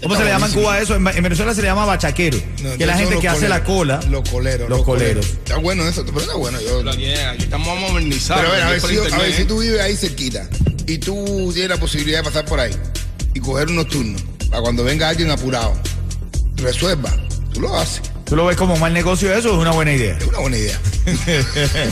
¿Cómo 0.02 0.14
Está 0.16 0.18
se 0.18 0.24
le 0.30 0.36
llama 0.36 0.48
en. 0.48 0.54
Cuba 0.54 0.80
eso? 0.80 0.96
En, 0.96 1.08
en 1.08 1.24
Venezuela 1.24 1.54
se 1.54 1.62
le 1.62 1.68
llama 1.68 1.86
bachaquero. 1.86 2.38
No, 2.64 2.78
que 2.78 2.84
es 2.84 2.88
la 2.88 2.98
gente 2.98 3.20
que 3.20 3.28
hace 3.28 3.48
la 3.50 3.64
cola. 3.64 4.00
Los 4.10 4.28
coleros. 4.30 4.70
Los 4.70 4.84
coleros. 4.84 5.26
Está 5.26 5.58
bueno 5.58 5.88
eso, 5.88 6.06
pero 6.06 6.20
está 6.22 6.36
bueno. 6.36 6.60
Yo, 6.62 6.80
Pero 6.80 6.92
aquí, 6.92 7.12
aquí 7.14 7.44
estamos 7.44 7.80
modernizados. 7.80 8.42
Pero 8.44 8.54
a 8.54 8.56
ver, 8.56 8.64
a 8.64 8.70
ver, 8.72 8.82
si, 8.82 9.14
a 9.14 9.18
ver, 9.18 9.34
si 9.34 9.46
tú 9.46 9.60
vives 9.60 9.82
ahí 9.82 9.96
cerquita 9.96 10.48
y 10.88 10.98
tú 11.00 11.52
tienes 11.54 11.70
la 11.70 11.78
posibilidad 11.80 12.20
de 12.20 12.24
pasar 12.24 12.46
por 12.46 12.60
ahí 12.60 12.72
y 13.36 13.40
coger 13.40 13.68
unos 13.68 13.88
turnos 13.90 14.24
para 14.50 14.64
cuando 14.64 14.84
venga 14.84 15.10
alguien 15.10 15.30
apurado, 15.30 15.74
resuelva, 16.56 17.12
tú 17.54 17.62
lo 17.62 17.78
haces. 17.78 18.02
¿Tú 18.26 18.36
lo 18.36 18.46
ves 18.46 18.58
como 18.58 18.76
mal 18.78 18.92
negocio 18.92 19.32
eso 19.32 19.52
o 19.52 19.54
es 19.54 19.60
una 19.60 19.72
buena 19.72 19.94
idea? 19.94 20.18
Es 20.18 20.26
una 20.26 20.40
buena 20.40 20.58
idea. 20.58 20.80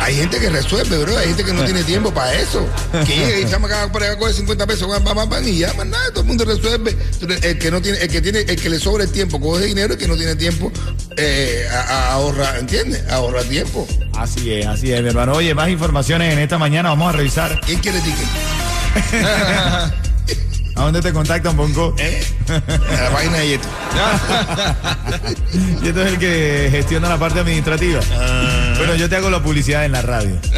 Hay 0.00 0.16
gente 0.16 0.38
que 0.38 0.50
resuelve, 0.50 0.98
bro. 0.98 1.16
Hay 1.16 1.28
gente 1.28 1.44
que 1.44 1.52
no 1.54 1.64
tiene 1.64 1.82
tiempo 1.82 2.12
para 2.12 2.34
eso. 2.34 2.68
Que 3.06 3.16
llega 3.16 3.38
y 3.40 3.46
llama 3.46 3.68
acá 3.68 3.90
para 3.90 4.18
coge 4.18 4.34
50 4.34 4.66
pesos, 4.66 4.86
pam, 4.86 5.02
pam, 5.02 5.30
pam, 5.30 5.48
y 5.48 5.58
llama 5.58 5.86
nada, 5.86 6.10
todo 6.10 6.20
el 6.20 6.26
mundo 6.26 6.44
resuelve. 6.44 6.94
El 7.42 7.58
que 7.58 7.70
no 7.70 7.80
tiene, 7.80 7.98
el 7.98 8.08
que 8.08 8.20
tiene, 8.20 8.40
el 8.40 8.60
que 8.60 8.68
le 8.68 8.78
sobra 8.78 9.04
el 9.04 9.10
tiempo, 9.10 9.40
coge 9.40 9.64
dinero, 9.64 9.94
el 9.94 9.98
que 9.98 10.06
no 10.06 10.14
tiene 10.14 10.36
tiempo, 10.36 10.70
eh, 11.16 11.66
a, 11.72 11.80
a 11.80 12.12
ahorra, 12.12 12.58
¿entiendes? 12.58 13.02
Ahorra 13.10 13.42
tiempo. 13.44 13.88
Así 14.14 14.52
es, 14.52 14.66
así 14.66 14.92
es, 14.92 15.00
mi 15.02 15.08
hermano. 15.08 15.32
Oye, 15.32 15.54
más 15.54 15.70
informaciones 15.70 16.34
en 16.34 16.38
esta 16.38 16.58
mañana. 16.58 16.90
Vamos 16.90 17.14
a 17.14 17.16
revisar. 17.16 17.58
¿Quién 17.64 17.80
quiere 17.80 17.98
ticket? 18.00 18.28
¿A 20.76 20.82
dónde 20.82 21.00
te 21.00 21.12
contactan, 21.12 21.56
Ponco? 21.56 21.94
¿Eh? 21.98 22.24
A 22.48 23.02
la 23.02 23.10
página 23.10 23.38
de 23.38 23.48
Yeto. 23.48 23.68
Y 25.82 25.88
esto 25.88 26.02
es 26.02 26.12
el 26.12 26.18
que 26.18 26.68
gestiona 26.70 27.08
la 27.08 27.18
parte 27.18 27.38
administrativa. 27.40 28.00
Bueno, 28.78 28.96
yo 28.96 29.08
te 29.08 29.16
hago 29.16 29.30
la 29.30 29.42
publicidad 29.42 29.84
en 29.84 29.92
la 29.92 30.02
radio. 30.02 30.38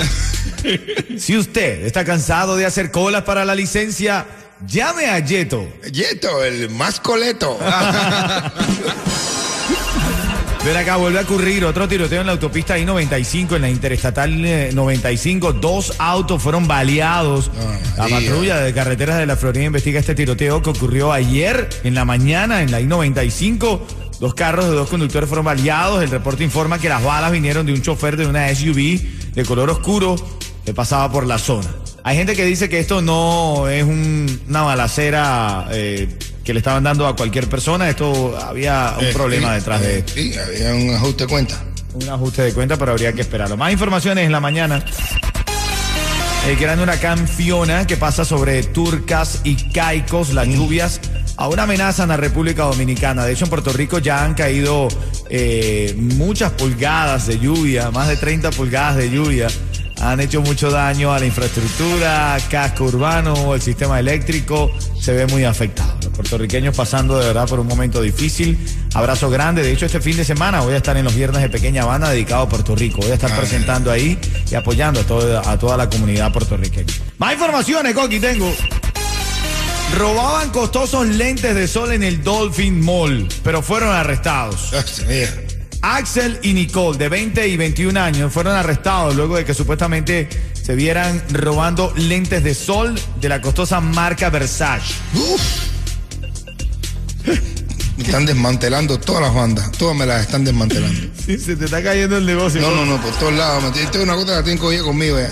Si 1.19 1.37
usted 1.37 1.85
está 1.85 2.05
cansado 2.05 2.57
de 2.57 2.66
hacer 2.66 2.90
colas 2.90 3.23
para 3.23 3.45
la 3.45 3.55
licencia, 3.55 4.26
llame 4.66 5.07
a 5.07 5.19
Yeto. 5.21 5.69
Yeto, 5.93 6.43
el 6.43 6.71
más 6.71 6.99
coleto. 6.99 7.57
Ven 10.66 10.76
acá, 10.76 10.96
vuelve 10.96 11.20
a 11.20 11.23
ocurrir 11.23 11.64
otro 11.64 11.87
tiroteo 11.87 12.23
en 12.23 12.26
la 12.26 12.32
autopista 12.32 12.76
I-95, 12.76 13.54
en 13.54 13.62
la 13.62 13.70
interestatal 13.70 14.44
eh, 14.44 14.70
95. 14.75 15.52
Dos 15.52 15.94
autos 15.99 16.42
fueron 16.42 16.66
baleados. 16.66 17.52
Ah, 17.56 17.78
la 17.99 18.08
patrulla 18.08 18.56
de 18.58 18.75
carreteras 18.75 19.18
de 19.18 19.26
la 19.26 19.37
Florida 19.37 19.62
investiga 19.64 20.00
este 20.00 20.16
tiroteo 20.16 20.61
que 20.62 20.70
ocurrió 20.70 21.12
ayer 21.12 21.68
en 21.85 21.94
la 21.94 22.04
mañana 22.04 22.62
en 22.62 22.73
la 22.73 22.80
I-95. 22.80 23.80
Dos 24.18 24.35
carros 24.35 24.64
de 24.64 24.73
dos 24.73 24.88
conductores 24.88 25.28
fueron 25.28 25.44
baleados. 25.44 26.02
El 26.02 26.11
reporte 26.11 26.42
informa 26.42 26.80
que 26.80 26.88
las 26.88 27.04
balas 27.04 27.30
vinieron 27.30 27.64
de 27.64 27.73
un 27.73 27.80
chofer 27.82 28.16
de 28.16 28.26
una 28.26 28.52
SUV 28.52 29.00
de 29.35 29.44
color 29.44 29.70
oscuro 29.70 30.16
que 30.64 30.75
pasaba 30.75 31.12
por 31.12 31.28
la 31.28 31.38
zona. 31.38 31.68
Hay 32.02 32.16
gente 32.16 32.35
que 32.35 32.44
dice 32.44 32.68
que 32.68 32.80
esto 32.80 33.02
no 33.02 33.68
es 33.68 33.85
un- 33.85 34.40
una 34.49 34.62
balacera 34.62 35.68
eh, 35.70 36.08
que 36.47 36.55
le 36.55 36.61
estaban 36.61 36.85
dando 36.85 37.07
a 37.09 37.15
cualquier 37.17 37.49
persona, 37.49 37.91
esto 37.91 38.38
había 38.41 38.95
un 38.99 39.05
Eh, 39.07 39.11
problema 39.12 39.53
detrás 39.55 39.81
de 39.83 39.99
eh, 39.99 40.05
Sí, 40.07 40.33
había 40.38 40.75
un 40.75 40.95
ajuste 40.95 41.25
de 41.25 41.29
cuenta. 41.29 41.57
un 41.93 42.09
ajuste 42.09 42.43
de 42.43 42.53
cuenta, 42.55 42.76
pero 42.79 42.93
habría 42.93 43.12
que 43.12 43.21
esperarlo. 43.23 43.57
Más 43.57 43.73
informaciones 43.73 44.25
en 44.25 44.33
la 44.33 44.38
mañana. 44.41 44.83
El 46.47 46.57
gran 46.57 46.79
huracán 46.79 47.26
Fiona 47.26 47.85
que 47.87 47.97
pasa 47.97 48.25
sobre 48.25 48.62
Turcas 48.62 49.41
y 49.43 49.57
Caicos, 49.73 50.33
las 50.33 50.47
lluvias 50.47 51.00
ahora 51.37 51.65
amenazan 51.65 52.12
a 52.12 52.17
República 52.17 52.62
Dominicana. 52.62 53.25
De 53.25 53.33
hecho, 53.33 53.45
en 53.47 53.50
Puerto 53.50 53.73
Rico 53.73 53.99
ya 53.99 54.23
han 54.23 54.35
caído 54.35 54.87
eh, 55.29 55.95
muchas 55.99 56.53
pulgadas 56.53 57.26
de 57.26 57.41
lluvia, 57.41 57.91
más 57.91 58.07
de 58.07 58.17
30 58.17 58.53
pulgadas 58.53 58.97
de 58.97 59.11
lluvia. 59.11 59.49
Han 60.00 60.21
hecho 60.21 60.41
mucho 60.43 60.71
daño 60.71 61.12
a 61.12 61.19
la 61.19 61.26
infraestructura, 61.26 62.37
casco 62.50 62.85
urbano, 62.85 63.55
el 63.55 63.62
sistema 63.62 63.99
eléctrico 63.99 64.71
se 65.00 65.12
ve 65.15 65.26
muy 65.26 65.43
afectado. 65.45 65.96
Puertorriqueños 66.16 66.75
pasando 66.75 67.18
de 67.18 67.26
verdad 67.26 67.46
por 67.46 67.61
un 67.61 67.66
momento 67.66 68.00
difícil. 68.00 68.58
Abrazo 68.94 69.28
grande. 69.28 69.62
De 69.62 69.70
hecho, 69.70 69.85
este 69.85 70.00
fin 70.00 70.16
de 70.16 70.25
semana 70.25 70.62
voy 70.62 70.73
a 70.73 70.78
estar 70.78 70.96
en 70.96 71.04
los 71.04 71.14
viernes 71.14 71.42
de 71.42 71.50
Pequeña 71.50 71.82
Habana 71.82 72.08
dedicado 72.08 72.44
a 72.44 72.49
Puerto 72.49 72.75
Rico. 72.75 73.02
Voy 73.02 73.11
a 73.11 73.14
estar 73.14 73.37
presentando 73.37 73.90
ahí 73.90 74.18
y 74.50 74.54
apoyando 74.54 75.00
a 75.00 75.04
toda, 75.04 75.50
a 75.50 75.58
toda 75.58 75.76
la 75.76 75.90
comunidad 75.90 76.32
puertorriqueña. 76.32 76.92
Más 77.18 77.35
informaciones, 77.35 77.94
Coqui, 77.94 78.18
tengo. 78.18 78.50
Robaban 79.99 80.50
costosos 80.50 81.06
lentes 81.06 81.54
de 81.54 81.68
sol 81.68 81.92
en 81.92 82.02
el 82.02 82.25
Dolphin 82.25 82.85
Mall, 82.85 83.28
pero 83.44 83.62
fueron 83.62 83.94
arrestados. 83.94 84.73
Ah. 85.82 85.99
Axel 85.99 86.40
y 86.42 86.52
Nicole, 86.52 86.99
de 86.99 87.08
20 87.08 87.46
y 87.46 87.56
21 87.56 88.00
años, 88.00 88.32
fueron 88.32 88.56
arrestados 88.56 89.14
luego 89.14 89.37
de 89.37 89.44
que 89.44 89.54
supuestamente 89.54 90.28
se 90.61 90.75
vieran 90.75 91.23
robando 91.30 91.92
lentes 91.96 92.42
de 92.42 92.54
sol 92.54 92.99
de 93.20 93.28
la 93.28 93.40
costosa 93.40 93.80
marca 93.80 94.28
Versace. 94.30 94.94
Me 95.12 95.75
están 98.06 98.26
desmantelando 98.26 98.98
todas 98.98 99.22
las 99.22 99.34
bandas. 99.34 99.70
Todas 99.72 99.96
me 99.96 100.06
las 100.06 100.22
están 100.22 100.44
desmantelando. 100.44 101.00
Sí, 101.26 101.38
se 101.38 101.56
te 101.56 101.64
está 101.64 101.82
cayendo 101.82 102.16
el 102.18 102.25
negocio. 102.26 102.60
No, 102.60 102.70
no, 102.70 102.84
no, 102.86 103.00
por 103.02 103.10
todos 103.16 103.32
lados. 103.32 103.64
me- 103.64 103.82
Esto 103.82 103.98
es 103.98 104.04
una 104.04 104.14
cosa 104.14 104.26
que 104.26 104.32
la 104.32 104.42
tienen 104.44 104.58
cogida 104.62 104.82
conmigo 104.84 105.18
ya. 105.18 105.30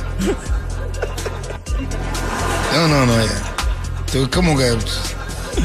No, 2.73 2.89
no, 2.89 3.07
no, 3.07 3.17
ya. 3.25 3.33
Estoy 4.07 4.29
como 4.29 4.57
que. 4.59 4.77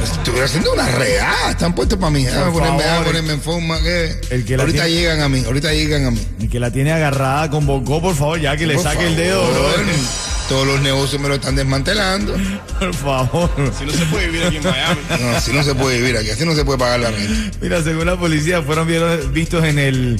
Estuviera 0.03 0.45
haciendo 0.45 0.71
una 0.73 0.85
regada. 0.87 1.49
Están 1.49 1.73
puestos 1.73 1.97
para 1.97 2.11
mí. 2.11 2.23
Déjame 2.23 2.51
ponerme, 2.51 2.67
favor. 2.77 2.83
déjame 2.83 3.05
ponerme 3.07 3.33
en 3.33 3.41
forma. 3.41 3.81
Que 3.81 4.21
El 4.29 4.45
que 4.45 4.53
ahorita 4.55 4.83
tiene- 4.83 4.89
llegan 5.01 5.21
a 5.21 5.29
mí. 5.29 5.43
Ahorita 5.45 5.73
llegan 5.73 6.05
a 6.05 6.11
mí. 6.11 6.27
El 6.39 6.49
que 6.49 6.59
la 6.59 6.69
tiene 6.71 6.91
agarrada 6.91 7.49
con 7.49 7.65
Bocó, 7.65 7.99
por 7.99 8.15
favor, 8.15 8.39
ya 8.39 8.55
que 8.55 8.67
le 8.67 8.77
saque 8.77 9.07
el 9.07 9.15
dedo, 9.15 9.41
favor. 9.43 9.85
Todos 10.50 10.65
los 10.65 10.82
negocios 10.82 11.22
me 11.22 11.27
lo 11.29 11.36
están 11.36 11.56
desmantelando. 11.56 12.36
Por 12.79 12.94
favor. 12.96 13.50
Si 13.77 13.86
no 13.86 13.91
se 13.94 14.06
puede 14.06 14.27
vivir 14.29 14.44
aquí 14.48 14.58
en 14.58 14.63
Miami. 14.63 15.00
No, 15.22 15.29
así 15.29 15.53
no 15.53 15.63
se 15.63 15.75
puede 15.75 15.98
vivir 16.01 16.18
aquí. 16.18 16.32
Así 16.32 16.44
no 16.44 16.56
se 16.56 16.65
puede 16.65 16.79
pagar 16.79 17.00
la 17.00 17.12
renta. 17.12 17.58
Mira, 17.62 17.84
según 17.84 18.08
la 18.08 18.18
policía, 18.18 18.62
fueron 18.63 18.88
vistos 19.32 19.63
en 19.63 19.77
el, 19.77 20.20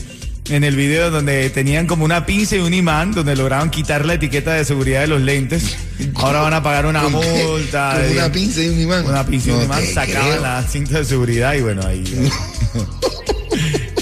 en 0.50 0.64
el 0.64 0.76
video 0.76 1.10
donde 1.10 1.50
tenían 1.50 1.88
como 1.88 2.06
una 2.06 2.28
pinza 2.28 2.56
y 2.58 2.60
un 2.60 2.76
imán, 2.76 3.12
donde 3.12 3.36
lograban 3.36 3.72
quitar 3.72 4.06
la 4.06 4.14
etiqueta 4.14 4.54
de 4.54 4.64
seguridad 4.66 5.02
de 5.02 5.08
los 5.08 5.22
lentes. 5.22 5.76
Ahora 6.14 6.42
van 6.42 6.54
a 6.54 6.62
pagar 6.62 6.86
una 6.86 7.08
multa. 7.10 7.94
Con 7.96 8.04
de- 8.04 8.12
una 8.14 8.32
pinza 8.32 8.62
y 8.62 8.70
un 8.70 8.80
imán. 8.82 9.06
Una 9.08 9.26
pinza 9.26 9.48
y 9.50 9.52
un 9.54 9.58
No 9.60 9.64
imán, 9.66 9.84
sacaban 9.94 10.30
creo. 10.30 10.42
la 10.44 10.62
cinta 10.64 11.00
de 11.00 11.06
seguridad 11.06 11.54
y 11.56 11.62
bueno, 11.62 11.82
ahí. 11.88 12.04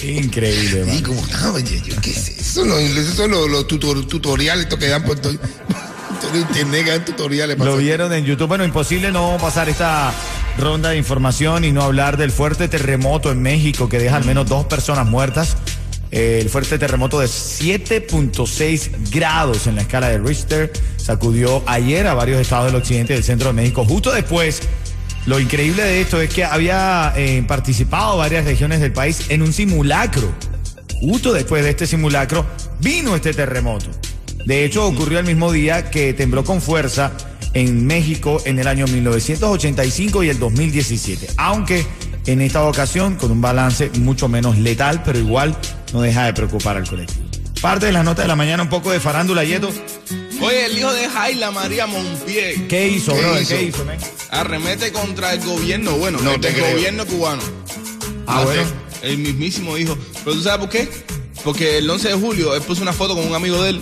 Increíble, 0.04 0.86
Y 0.94 1.02
como 1.02 1.20
estaba, 1.26 1.52
oye, 1.54 1.82
yo, 1.86 1.96
¿qué 2.02 2.12
es 2.12 2.30
eso? 2.30 2.64
Los, 2.66 2.80
esos 2.80 3.16
son 3.16 3.32
los, 3.32 3.50
los 3.50 3.68
tutor- 3.68 4.08
tutoriales 4.08 4.68
que 4.68 4.88
dan 4.88 5.04
por 5.04 5.20
todo, 5.20 5.34
internet, 6.36 7.06
tutoriales. 7.06 7.58
Lo 7.58 7.78
vieron 7.78 8.14
en 8.14 8.26
YouTube. 8.26 8.48
Bueno, 8.48 8.64
imposible 8.64 9.12
no 9.12 9.38
pasar 9.40 9.70
esta 9.70 10.14
ronda 10.58 10.90
de 10.90 10.98
información 10.98 11.64
y 11.64 11.72
no 11.72 11.84
hablar 11.84 12.18
del 12.18 12.32
fuerte 12.32 12.68
terremoto 12.68 13.32
en 13.32 13.42
México 13.42 13.90
que 13.90 14.00
deja 14.00 14.18
al 14.18 14.26
menos 14.26 14.48
dos 14.48 14.66
personas 14.66 15.08
muertas. 15.08 15.58
Eh, 16.12 16.40
el 16.42 16.50
fuerte 16.50 16.80
terremoto 16.80 17.20
de 17.20 17.28
7.6 17.28 19.12
grados 19.12 19.68
en 19.68 19.76
la 19.76 19.82
escala 19.82 20.08
de 20.10 20.18
Richter 20.20 20.72
sacudió 20.96 21.64
ayer 21.66 22.08
a 22.08 22.14
varios 22.14 22.40
estados 22.40 22.72
del 22.72 22.76
occidente 22.82 23.14
del 23.14 23.24
centro 23.24 23.48
de 23.48 23.54
México. 23.54 23.86
Justo 23.86 24.12
después, 24.12 24.62
lo 25.26 25.40
increíble 25.40 25.84
de 25.84 26.02
esto 26.02 26.22
es 26.22 26.30
que 26.30 26.46
había 26.46 27.14
eh, 27.18 27.44
participado 27.48 28.18
varias 28.18 28.46
regiones 28.46 28.80
del 28.80 28.94
país 28.94 29.26
en 29.30 29.42
un 29.42 29.52
simulacro. 29.52 30.32
Justo 31.02 31.34
después 31.34 31.64
de 31.64 31.72
este 31.72 31.86
simulacro 31.86 32.46
vino 32.80 33.16
este 33.16 33.34
terremoto. 33.34 33.88
De 34.48 34.64
hecho, 34.64 34.86
ocurrió 34.88 35.20
el 35.20 35.26
mismo 35.26 35.52
día 35.52 35.92
que 35.92 36.14
tembló 36.14 36.46
con 36.46 36.62
fuerza 36.62 37.12
en 37.54 37.86
México 37.86 38.42
en 38.46 38.60
el 38.60 38.68
año 38.70 38.88
1985 38.88 40.24
y 40.24 40.30
el 40.30 40.40
2017. 40.40 41.28
Aunque 41.36 41.86
en 42.28 42.40
esta 42.40 42.64
ocasión 42.64 43.16
con 43.16 43.30
un 43.32 43.42
balance 43.42 43.90
mucho 44.00 44.30
menos 44.30 44.58
letal, 44.58 45.04
pero 45.04 45.20
igual 45.20 45.58
no 45.92 46.00
deja 46.02 46.24
de 46.28 46.34
preocupar 46.34 46.78
al 46.78 46.88
colectivo. 46.88 47.26
Parte 47.62 47.88
de 47.88 47.92
las 47.92 48.06
notas 48.06 48.24
de 48.24 48.30
la 48.30 48.38
mañana, 48.38 48.64
un 48.64 48.70
poco 48.70 48.90
de 48.90 49.02
farándula, 49.02 49.44
Yeto. 49.44 49.70
Oye, 50.40 50.66
el 50.68 50.78
hijo 50.78 50.94
de 50.94 51.10
Jaila 51.10 51.52
María 51.52 51.86
Monpié 51.88 52.68
¿Qué 52.70 52.88
hizo, 52.88 53.12
¿Qué 53.14 53.20
brother? 53.20 53.42
hizo? 53.42 53.56
¿Qué 53.56 53.64
hizo, 53.64 53.84
man? 53.86 53.98
arremete 54.32 54.94
contra 54.94 55.34
el 55.34 55.44
gobierno, 55.44 55.98
bueno, 55.98 56.20
No 56.22 56.36
el 56.36 56.40
te 56.40 56.48
del 56.52 56.56
creo. 56.62 56.72
gobierno 56.74 57.06
cubano. 57.06 57.42
Ah, 58.28 58.36
No 58.42 58.44
bueno. 58.46 58.64
el 59.02 59.18
mismísimo 59.18 59.78
hijo. 59.78 59.98
Pero 60.24 60.38
tú 60.38 60.42
sabes 60.44 60.60
por 60.60 60.70
qué? 60.70 60.88
Porque 61.44 61.80
el 61.80 61.90
11 61.90 62.08
de 62.08 62.14
julio 62.14 62.56
él 62.56 62.62
puso 62.62 62.82
una 62.82 62.94
foto 62.94 63.14
con 63.14 63.28
un 63.28 63.36
amigo 63.36 63.62
de 63.62 63.72
él 63.72 63.82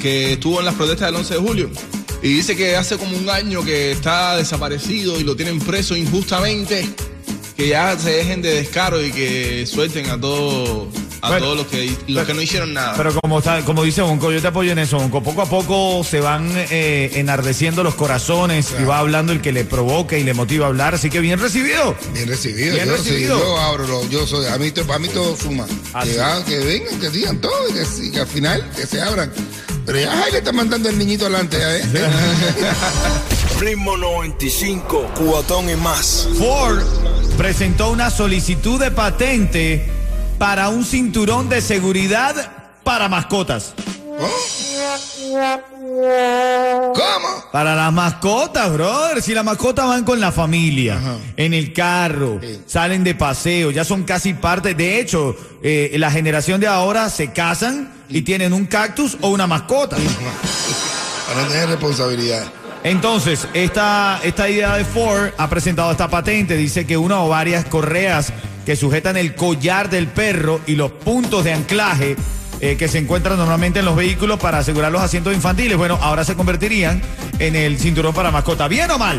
que 0.00 0.34
estuvo 0.34 0.58
en 0.60 0.66
las 0.66 0.74
protestas 0.74 1.08
del 1.08 1.16
11 1.16 1.34
de 1.34 1.40
julio. 1.40 1.70
Y 2.22 2.28
dice 2.28 2.56
que 2.56 2.76
hace 2.76 2.96
como 2.96 3.16
un 3.16 3.28
año 3.30 3.62
que 3.64 3.92
está 3.92 4.36
desaparecido 4.36 5.20
y 5.20 5.24
lo 5.24 5.36
tienen 5.36 5.58
preso 5.60 5.96
injustamente. 5.96 6.88
Que 7.56 7.68
ya 7.68 7.98
se 7.98 8.10
dejen 8.10 8.42
de 8.42 8.52
descaro 8.54 9.02
y 9.02 9.10
que 9.12 9.66
suelten 9.66 10.10
a 10.10 10.20
todos 10.20 10.88
a 11.22 11.28
Bueno, 11.30 11.44
todos 11.46 11.56
los 11.58 11.66
que 11.68 11.90
los 12.08 12.26
que 12.26 12.34
no 12.34 12.42
hicieron 12.42 12.74
nada. 12.74 12.92
Pero 12.98 13.14
como 13.18 13.38
está, 13.38 13.64
como 13.64 13.82
dice 13.82 14.02
Bonco, 14.02 14.30
yo 14.30 14.42
te 14.42 14.48
apoyo 14.48 14.72
en 14.72 14.78
eso, 14.78 14.98
Bonco. 14.98 15.22
Poco 15.22 15.40
a 15.40 15.46
poco 15.46 16.04
se 16.04 16.20
van 16.20 16.50
eh, 16.54 17.12
enardeciendo 17.14 17.82
los 17.82 17.94
corazones 17.94 18.74
y 18.78 18.84
va 18.84 18.98
hablando 18.98 19.32
el 19.32 19.40
que 19.40 19.52
le 19.52 19.64
provoca 19.64 20.18
y 20.18 20.24
le 20.24 20.34
motiva 20.34 20.66
a 20.66 20.68
hablar. 20.68 20.94
Así 20.96 21.08
que 21.08 21.20
bien 21.20 21.38
recibido. 21.40 21.96
Bien 22.12 22.28
recibido. 22.28 22.74
Bien 22.74 22.86
yo, 22.88 22.92
recibido. 22.96 23.38
Sí, 23.38 23.42
yo 23.46 23.58
abro, 23.58 23.86
lo- 23.86 24.08
yo 24.10 24.26
soy, 24.26 24.44
a 24.46 24.58
mí, 24.58 24.70
a 24.94 24.98
mí 24.98 25.08
todo 25.08 25.34
suma. 25.36 25.66
Que, 26.46 26.58
vengan, 26.58 27.00
que 27.00 27.08
digan 27.08 27.40
todo 27.40 27.70
y 27.70 28.10
que 28.10 28.20
al 28.20 28.26
final 28.26 28.70
que 28.76 28.86
se 28.86 29.00
abran. 29.00 29.32
Pero 29.86 29.98
ya 30.00 30.22
ay, 30.24 30.32
le 30.32 30.38
está 30.38 30.52
mandando 30.52 30.88
el 30.88 30.98
niñito 30.98 31.26
adelante. 31.26 31.58
Ritmo 33.60 33.96
95, 33.96 35.12
cubatón 35.16 35.70
y 35.70 35.76
más. 35.76 36.28
Ford 36.38 36.82
presentó 37.38 37.90
una 37.90 38.10
solicitud 38.10 38.78
de 38.80 38.90
patente 38.90 39.88
para 40.38 40.68
un 40.68 40.84
cinturón 40.84 41.48
de 41.48 41.60
seguridad 41.62 42.34
para 42.84 43.08
mascotas. 43.08 43.72
¿Cómo? 46.94 47.44
Para 47.52 47.74
las 47.74 47.92
mascotas, 47.92 48.72
brother. 48.72 49.22
Si 49.22 49.34
las 49.34 49.44
mascotas 49.44 49.86
van 49.86 50.04
con 50.04 50.20
la 50.20 50.32
familia, 50.32 50.96
Ajá. 50.96 51.16
en 51.36 51.54
el 51.54 51.72
carro, 51.72 52.38
Sí. 52.42 52.60
salen 52.66 53.04
de 53.04 53.14
paseo, 53.14 53.70
ya 53.70 53.84
son 53.84 54.04
casi 54.04 54.34
parte. 54.34 54.74
De 54.74 55.00
hecho, 55.00 55.36
eh, 55.62 55.94
la 55.98 56.10
generación 56.10 56.60
de 56.60 56.66
ahora 56.66 57.08
se 57.10 57.32
casan 57.32 57.92
y 58.08 58.22
tienen 58.22 58.52
un 58.52 58.66
cactus 58.66 59.16
o 59.20 59.28
una 59.28 59.46
mascota. 59.46 59.96
Para 61.28 61.48
tener 61.48 61.68
responsabilidad. 61.68 62.44
Entonces, 62.84 63.48
esta, 63.52 64.20
esta 64.22 64.48
idea 64.48 64.76
de 64.76 64.84
Ford 64.84 65.30
ha 65.36 65.50
presentado 65.50 65.90
esta 65.90 66.08
patente. 66.08 66.56
Dice 66.56 66.86
que 66.86 66.96
una 66.96 67.20
o 67.20 67.28
varias 67.28 67.64
correas 67.64 68.32
que 68.64 68.76
sujetan 68.76 69.16
el 69.16 69.34
collar 69.34 69.90
del 69.90 70.06
perro 70.06 70.60
y 70.66 70.76
los 70.76 70.92
puntos 70.92 71.44
de 71.44 71.52
anclaje 71.52 72.16
eh, 72.60 72.76
que 72.76 72.88
se 72.88 72.98
encuentran 72.98 73.38
normalmente 73.38 73.80
en 73.80 73.84
los 73.84 73.96
vehículos 73.96 74.38
para 74.38 74.58
asegurar 74.58 74.90
los 74.92 75.02
asientos 75.02 75.34
infantiles, 75.34 75.76
bueno, 75.76 75.98
ahora 76.00 76.24
se 76.24 76.36
convertirían 76.36 77.02
en 77.38 77.56
el 77.56 77.78
cinturón 77.78 78.14
para 78.14 78.30
mascota. 78.30 78.68
¿Bien 78.68 78.90
o 78.90 78.98
mal? 78.98 79.18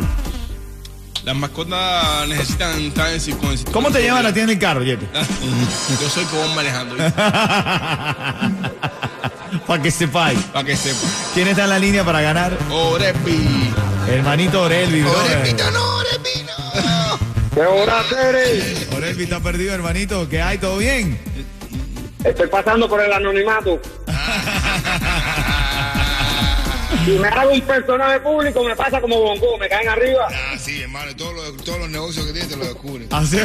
Las 1.27 1.35
mascotas 1.35 2.25
necesitan 2.29 2.79
estar 2.83 3.11
en 3.11 3.19
circuncisión. 3.19 3.73
¿Cómo 3.73 3.91
te 3.91 4.01
llevan 4.01 4.25
a 4.25 4.33
ti 4.33 4.39
en 4.39 4.49
el 4.49 4.57
carro, 4.57 4.81
Yeto? 4.81 5.05
Yo 6.01 6.09
soy 6.09 6.23
pobón 6.23 6.55
manejando, 6.55 6.95
para 9.67 9.83
que 9.83 9.91
sepáis. 9.91 10.39
para 10.53 10.65
que 10.65 10.77
sepa. 10.77 11.05
¿Quién 11.33 11.49
está 11.49 11.65
en 11.65 11.69
la 11.71 11.79
línea 11.79 12.05
para 12.05 12.21
ganar? 12.21 12.57
Orepi. 12.71 13.73
Hermanito 14.07 14.61
Orelvi. 14.61 15.01
brother. 15.01 15.37
Orepita, 15.39 15.69
no, 15.71 15.95
Orepita, 15.97 16.53
no. 16.81 17.19
¿Qué 17.53 17.59
hora, 17.61 18.03
Tere? 18.09 18.87
Orelvi 18.95 19.23
está 19.25 19.41
perdido, 19.41 19.73
hermanito. 19.73 20.29
¿Qué 20.29 20.41
hay? 20.41 20.59
¿Todo 20.59 20.77
bien? 20.77 21.19
Estoy 22.23 22.47
pasando 22.47 22.87
por 22.87 23.03
el 23.03 23.11
anonimato. 23.11 23.81
Si 27.05 27.11
me 27.13 27.27
hago 27.29 27.51
un 27.51 27.61
personaje 27.61 28.19
público, 28.19 28.61
me 28.65 28.75
pasa 28.75 28.99
como 28.99 29.17
bongo, 29.21 29.57
me 29.57 29.69
caen 29.69 29.87
arriba. 29.87 30.27
Ah, 30.29 30.57
Sí, 30.57 30.76
hermano, 30.97 31.15
todos 31.17 31.33
los, 31.35 31.63
todos 31.63 31.79
los 31.79 31.89
negocios 31.89 32.25
que 32.25 32.33
tiene 32.33 32.47
te 32.47 32.55
lo 32.57 32.65
descubren. 32.65 33.07
Así. 33.11 33.37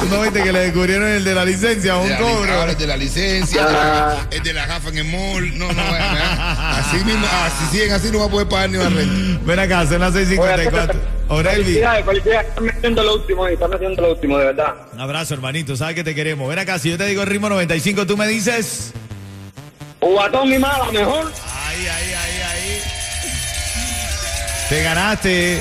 ¿Tú 0.00 0.06
no 0.10 0.22
viste 0.22 0.42
que 0.42 0.52
le 0.52 0.58
descubrieron 0.60 1.08
el 1.08 1.24
de 1.24 1.34
la 1.34 1.44
licencia? 1.44 1.96
Un 1.96 2.08
De 2.08 2.14
la- 2.14 2.18
cobro. 2.20 2.52
ahora 2.54 2.72
el 2.72 2.78
de 2.78 2.86
la 2.86 2.96
licencia, 2.96 3.66
Ah. 3.68 4.16
el 4.30 4.42
de 4.42 4.52
la 4.52 4.66
gafa 4.66 4.88
en 4.90 4.98
el 4.98 5.04
mall. 5.04 5.58
No, 5.58 5.68
no, 5.72 5.74
vean, 5.74 6.14
vean. 6.14 6.38
así 6.40 6.96
mismo, 7.04 7.26
así 7.44 7.64
siguen 7.76 7.92
así, 7.92 8.10
no 8.10 8.18
va 8.20 8.26
a 8.26 8.28
poder 8.28 8.48
pagar 8.48 8.70
ni 8.70 8.76
una 8.78 8.88
renta. 8.90 9.40
Ven 9.44 9.58
acá, 9.58 9.86
son 9.86 10.00
las 10.00 10.14
6:54. 10.14 10.94
Aurelvi, 11.28 11.62
Felicidades, 11.64 12.04
felicidades. 12.04 12.48
Están 12.48 12.64
metiendo 12.64 13.02
lo 13.04 13.14
último 13.14 13.44
ahí, 13.44 13.54
están 13.54 13.70
metiendo 13.70 14.02
lo 14.02 14.12
último, 14.12 14.38
de 14.38 14.44
verdad. 14.46 14.74
un 14.92 15.00
abrazo, 15.00 15.34
hermanito. 15.34 15.76
Sabes 15.76 15.94
que 15.94 16.02
te 16.04 16.14
queremos. 16.14 16.48
Ven 16.48 16.58
acá, 16.58 16.78
si 16.78 16.90
yo 16.90 16.98
te 16.98 17.06
digo 17.06 17.22
el 17.22 17.28
ritmo 17.28 17.48
95, 17.48 18.06
tú 18.06 18.16
me 18.16 18.26
dices. 18.26 18.92
Cubatón 20.00 20.52
y 20.52 20.58
mala, 20.58 20.90
mejor. 20.92 21.30
Ahí, 21.66 21.86
ahí, 21.86 22.12
ahí. 22.14 22.29
Te 24.70 24.84
ganaste 24.84 25.60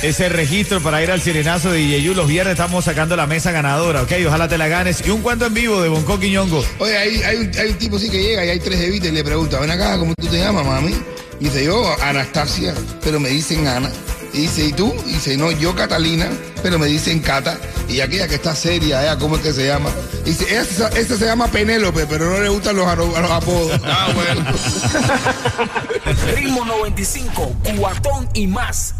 ese 0.00 0.28
registro 0.28 0.80
para 0.80 1.02
ir 1.02 1.10
al 1.10 1.20
sirenazo 1.20 1.72
de 1.72 1.84
Yeyu. 1.84 2.14
Los 2.14 2.28
viernes 2.28 2.52
estamos 2.52 2.84
sacando 2.84 3.16
la 3.16 3.26
mesa 3.26 3.50
ganadora, 3.50 4.02
¿ok? 4.02 4.12
Ojalá 4.28 4.46
te 4.46 4.56
la 4.56 4.68
ganes. 4.68 5.04
Y 5.04 5.10
un 5.10 5.22
cuento 5.22 5.46
en 5.46 5.54
vivo 5.54 5.82
de 5.82 5.88
Bonco 5.88 6.16
Quiñongo. 6.20 6.64
Oye, 6.78 6.96
hay, 6.96 7.36
un, 7.36 7.50
un 7.68 7.78
tipo 7.78 7.98
sí 7.98 8.08
que 8.08 8.22
llega 8.22 8.44
y 8.44 8.50
hay 8.50 8.60
tres 8.60 8.80
evitas 8.80 9.08
y 9.08 9.12
le 9.12 9.24
pregunta, 9.24 9.58
ven 9.58 9.72
acá, 9.72 9.98
¿cómo 9.98 10.14
tú 10.14 10.28
te 10.28 10.38
llamas, 10.38 10.64
mami? 10.64 10.94
Y 11.40 11.46
dice, 11.46 11.64
yo, 11.64 11.84
Anastasia, 12.00 12.74
pero 13.02 13.18
me 13.18 13.28
dicen 13.28 13.66
Ana. 13.66 13.90
Y 14.36 14.40
dice, 14.40 14.66
¿y 14.66 14.72
tú? 14.72 14.94
Y 15.06 15.14
dice, 15.14 15.34
no, 15.38 15.50
yo 15.50 15.74
Catalina, 15.74 16.28
pero 16.62 16.78
me 16.78 16.86
dicen 16.86 17.20
Cata. 17.20 17.58
Y 17.88 18.00
aquella 18.00 18.28
que 18.28 18.34
está 18.34 18.54
seria, 18.54 19.02
ella, 19.02 19.16
¿cómo 19.16 19.36
es 19.36 19.42
que 19.42 19.54
se 19.54 19.66
llama? 19.66 19.88
Y 20.26 20.30
dice, 20.30 20.58
esa, 20.58 20.88
esa 20.88 21.16
se 21.16 21.24
llama 21.24 21.48
Penélope, 21.48 22.06
pero 22.06 22.28
no 22.28 22.40
le 22.40 22.50
gustan 22.50 22.76
los, 22.76 22.86
los 22.98 23.30
apodos. 23.30 23.80
Ah, 23.82 24.12
bueno. 24.14 24.44
Ritmo 26.36 26.66
95, 26.66 27.56
cuatón 27.78 28.28
y 28.34 28.46
más. 28.46 28.95